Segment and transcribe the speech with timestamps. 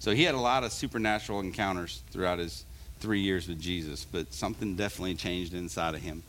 [0.00, 2.64] So he had a lot of supernatural encounters throughout his
[3.00, 6.22] three years with Jesus, but something definitely changed inside of him.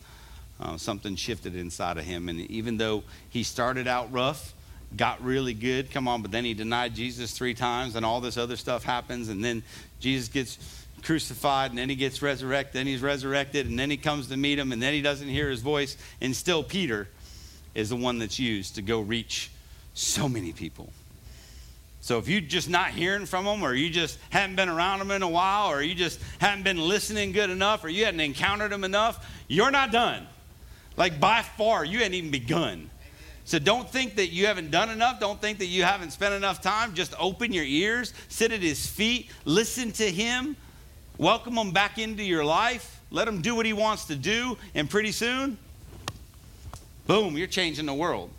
[0.59, 2.29] Uh, something shifted inside of him.
[2.29, 4.53] And even though he started out rough,
[4.95, 8.37] got really good, come on, but then he denied Jesus three times and all this
[8.37, 9.29] other stuff happens.
[9.29, 9.63] And then
[10.01, 14.27] Jesus gets crucified and then he gets resurrected, then he's resurrected, and then he comes
[14.27, 15.95] to meet him, and then he doesn't hear his voice.
[16.19, 17.07] And still, Peter
[17.73, 19.49] is the one that's used to go reach
[19.93, 20.91] so many people.
[22.01, 25.11] So if you're just not hearing from them, or you just haven't been around them
[25.11, 28.71] in a while, or you just haven't been listening good enough, or you hadn't encountered
[28.71, 30.25] them enough, you're not done.
[30.97, 32.89] Like by far, you hadn't even begun.
[33.45, 35.19] So don't think that you haven't done enough.
[35.19, 36.95] Don't think that you haven't spent enough time.
[36.95, 40.55] Just open your ears, sit at his feet, listen to him,
[41.19, 44.89] welcome him back into your life, let him do what he wants to do, and
[44.89, 45.57] pretty soon,
[47.05, 48.31] boom, you're changing the world.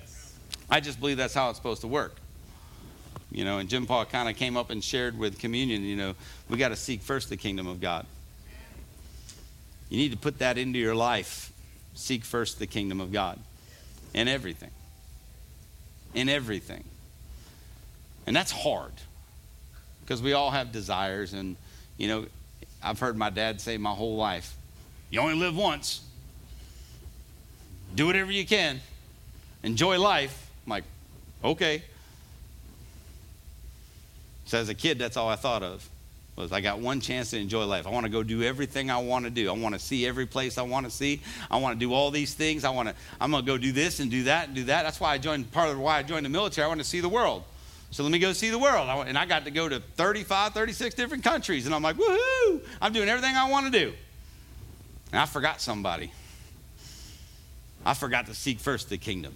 [0.00, 0.34] Yes.
[0.70, 2.16] I just believe that's how it's supposed to work.
[3.32, 6.14] You know, and Jim Paul kind of came up and shared with communion, you know,
[6.48, 8.06] we got to seek first the kingdom of God.
[9.88, 11.52] You need to put that into your life.
[11.94, 13.38] Seek first the kingdom of God
[14.14, 14.70] in everything.
[16.14, 16.84] In everything.
[18.26, 18.92] And that's hard
[20.00, 21.32] because we all have desires.
[21.32, 21.56] And,
[21.98, 22.26] you know,
[22.82, 24.56] I've heard my dad say my whole life
[25.12, 26.00] you only live once.
[27.94, 28.80] Do whatever you can.
[29.62, 30.50] Enjoy life.
[30.64, 30.84] I'm like,
[31.44, 31.82] okay.
[34.44, 35.88] So as a kid, that's all I thought of
[36.36, 37.86] was I got one chance to enjoy life.
[37.86, 39.50] I want to go do everything I want to do.
[39.50, 41.20] I want to see every place I want to see.
[41.50, 42.64] I want to do all these things.
[42.64, 44.82] I want to I'm going to go do this and do that and do that.
[44.82, 46.64] That's why I joined part of why I joined the military.
[46.64, 47.44] I want to see the world.
[47.90, 48.88] So let me go see the world.
[48.88, 52.62] I, and I got to go to 35, 36 different countries and I'm like, "Woohoo!
[52.80, 53.92] I'm doing everything I want to do."
[55.12, 56.10] And I forgot somebody.
[57.84, 59.34] I forgot to seek first the kingdom.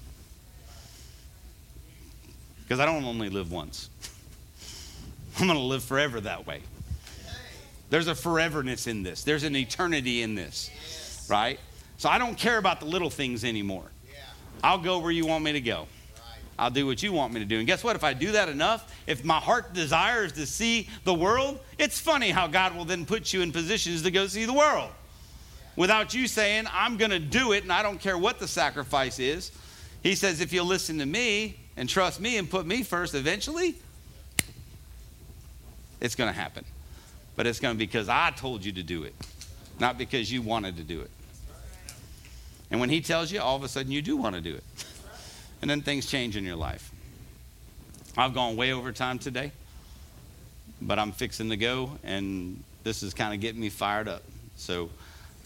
[2.62, 3.91] Because I don't only live once.
[5.39, 6.62] I'm going to live forever that way.
[7.91, 11.28] There's a foreverness in this, there's an eternity in this, yes.
[11.31, 11.60] right?
[11.99, 13.84] So I don't care about the little things anymore.
[14.09, 14.19] Yeah.
[14.65, 15.87] I'll go where you want me to go.
[16.59, 17.59] I'll do what you want me to do.
[17.59, 17.97] And guess what?
[17.97, 22.31] If I do that enough, if my heart desires to see the world, it's funny
[22.31, 24.91] how God will then put you in positions to go see the world
[25.77, 29.19] without you saying, I'm going to do it and I don't care what the sacrifice
[29.19, 29.53] is.
[30.03, 33.77] He says, if you'll listen to me and trust me and put me first, eventually
[36.01, 36.65] it's going to happen.
[37.37, 39.15] But it's going to be because I told you to do it,
[39.79, 41.11] not because you wanted to do it.
[42.71, 44.65] And when He tells you, all of a sudden you do want to do it.
[45.62, 46.93] And then things change in your life.
[48.17, 49.53] I've gone way over time today,
[50.81, 54.23] but I'm fixing to go, and this is kind of getting me fired up.
[54.57, 54.91] So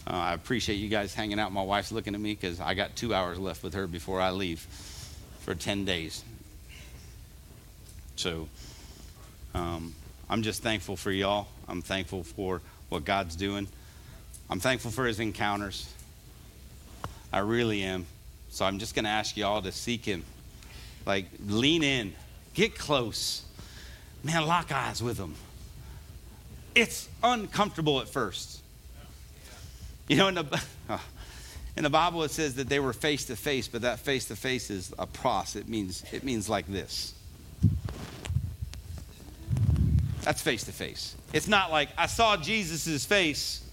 [0.07, 1.51] uh, I appreciate you guys hanging out.
[1.51, 4.31] My wife's looking at me because I got two hours left with her before I
[4.31, 4.59] leave
[5.41, 6.23] for 10 days.
[8.15, 8.47] So,
[9.53, 9.93] um,
[10.31, 11.49] I'm just thankful for y'all.
[11.67, 13.67] I'm thankful for what God's doing.
[14.49, 15.93] I'm thankful for his encounters.
[17.33, 18.05] I really am.
[18.49, 20.23] So I'm just going to ask y'all to seek him.
[21.05, 22.13] Like, lean in,
[22.53, 23.43] get close.
[24.23, 25.35] Man, lock eyes with him.
[26.75, 28.61] It's uncomfortable at first.
[30.07, 30.61] You know, in the,
[31.75, 34.37] in the Bible it says that they were face to face, but that face to
[34.37, 35.57] face is a pros.
[35.57, 37.15] It means, it means like this.
[40.21, 41.15] That's face to face.
[41.33, 43.63] It's not like I saw Jesus' face.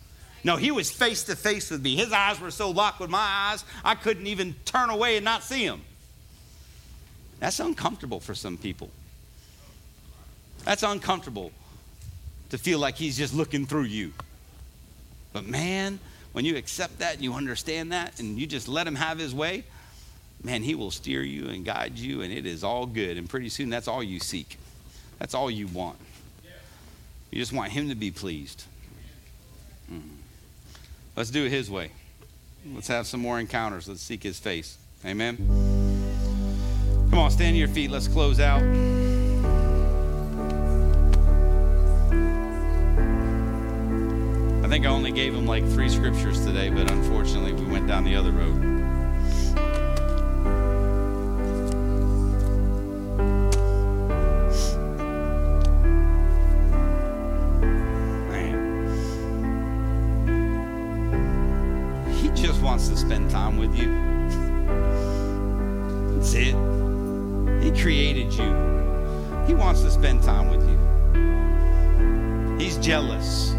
[0.45, 1.97] No, he was face to face with me.
[1.97, 5.43] His eyes were so locked with my eyes, I couldn't even turn away and not
[5.43, 5.83] see him.
[7.41, 8.91] That's uncomfortable for some people.
[10.65, 11.53] That's uncomfortable
[12.51, 14.13] to feel like he's just looking through you.
[15.33, 16.01] But man,
[16.33, 19.35] when you accept that and you understand that and you just let him have his
[19.35, 19.65] way,
[20.43, 23.17] man, he will steer you and guide you, and it is all good.
[23.17, 24.59] And pretty soon, that's all you seek.
[25.19, 25.99] That's all you want.
[27.31, 28.65] You just want Him to be pleased.
[29.93, 30.01] Mm.
[31.17, 31.93] Let's do it His way.
[32.75, 33.89] Let's have some more encounters.
[33.89, 34.79] Let's seek His face.
[35.05, 35.37] Amen.
[37.11, 37.91] Come on, stand to your feet.
[37.91, 38.63] Let's close out.
[44.69, 48.05] I think I only gave him like three scriptures today, but unfortunately, we went down
[48.05, 48.63] the other road.
[62.57, 63.89] Wants to spend time with you.
[66.15, 66.55] That's it.
[67.63, 68.55] He created you,
[69.47, 70.79] He wants to spend time with you.
[72.59, 73.55] He's jealous.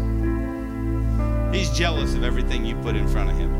[1.54, 3.54] He's jealous of everything you put in front of Him.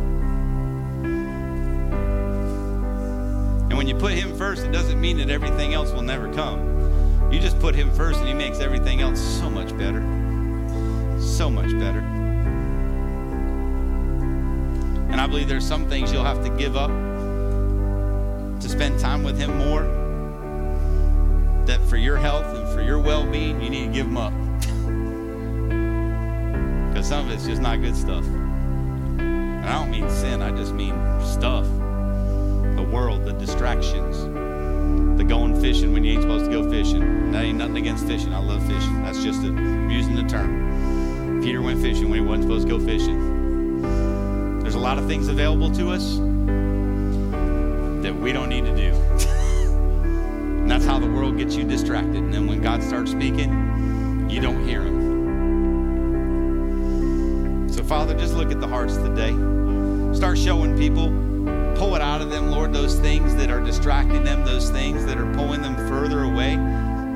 [3.69, 7.33] And when you put Him first, it doesn't mean that everything else will never come.
[7.33, 10.01] You just put Him first, and He makes everything else so much better.
[11.21, 12.20] So much better.
[15.21, 16.89] And I believe there's some things you'll have to give up
[18.59, 19.83] to spend time with Him more.
[21.67, 24.33] That for your health and for your well being, you need to give them up.
[26.89, 28.25] Because some of it's just not good stuff.
[28.25, 31.67] And I don't mean sin, I just mean stuff.
[31.67, 34.25] The world, the distractions,
[35.19, 37.31] the going fishing when you ain't supposed to go fishing.
[37.33, 38.33] That ain't nothing against fishing.
[38.33, 39.03] I love fishing.
[39.03, 41.43] That's just a, I'm using the term.
[41.43, 43.40] Peter went fishing when he wasn't supposed to go fishing.
[44.81, 46.17] A lot of things available to us
[48.03, 48.95] that we don't need to do.
[50.63, 52.17] and that's how the world gets you distracted.
[52.17, 54.99] And then when God starts speaking, you don't hear him.
[57.69, 59.35] So, Father, just look at the hearts today.
[60.15, 61.09] Start showing people,
[61.77, 65.19] pull it out of them, Lord, those things that are distracting them, those things that
[65.19, 66.57] are pulling them further away,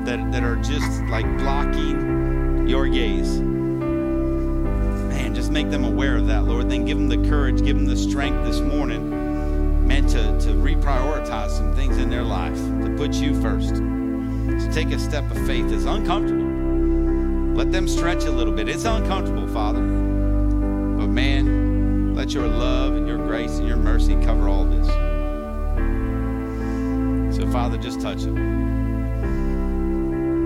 [0.05, 3.41] that, that are just like blocking your gaze.
[5.35, 6.69] Just make them aware of that, Lord.
[6.69, 11.49] Then give them the courage, give them the strength this morning, man, to, to reprioritize
[11.49, 13.75] some things in their life, to put you first.
[13.75, 16.45] To take a step of faith that's uncomfortable.
[17.55, 18.69] Let them stretch a little bit.
[18.69, 19.81] It's uncomfortable, Father.
[19.81, 24.87] But man, let your love and your grace and your mercy cover all this.
[27.35, 28.37] So, Father, just touch them.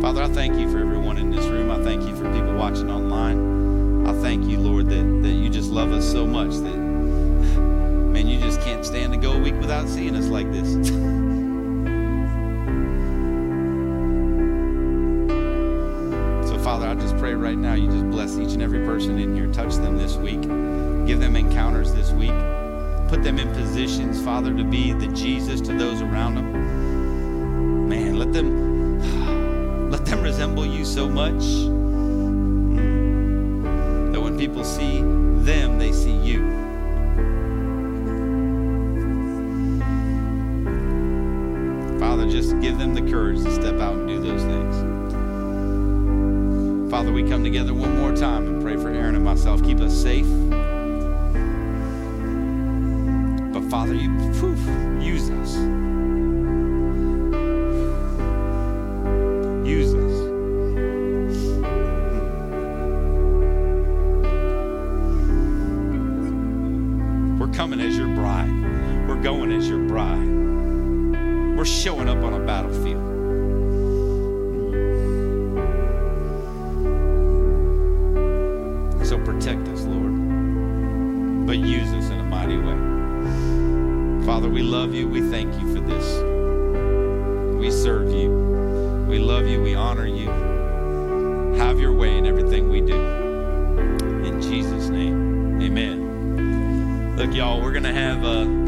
[0.01, 1.69] Father, I thank you for everyone in this room.
[1.69, 3.58] I thank you for people watching online.
[4.05, 8.39] I thank you, Lord, that, that you just love us so much that, man, you
[8.39, 10.67] just can't stand to go a week without seeing us like this.
[16.49, 19.35] so, Father, I just pray right now you just bless each and every person in
[19.35, 19.51] here.
[19.51, 20.41] Touch them this week.
[21.05, 22.33] Give them encounters this week.
[23.09, 27.89] Put them in positions, Father, to be the Jesus to those around them.
[27.89, 28.99] Man, let them
[29.89, 31.43] let them resemble you so much
[34.39, 35.01] people see
[35.43, 36.39] them, they see you.
[41.99, 44.77] Father, just give them the courage to step out and do those things.
[46.89, 49.61] Father, we come together one more time and pray for Aaron and myself.
[49.61, 50.25] Keep us safe.
[53.51, 54.07] But Father, you
[54.39, 54.57] poof,
[55.03, 55.58] use us.
[71.59, 73.03] We're showing up on a battlefield.
[79.05, 81.45] So protect us, Lord.
[81.45, 84.25] But use us in a mighty way.
[84.25, 85.09] Father, we love you.
[85.09, 86.21] We thank you for this.
[87.59, 88.29] We serve you.
[89.09, 89.61] We love you.
[89.61, 90.29] We honor you.
[91.57, 92.95] Have your way in everything we do.
[94.23, 97.17] In Jesus' name, amen.
[97.17, 98.58] Look, y'all, we're going to have a.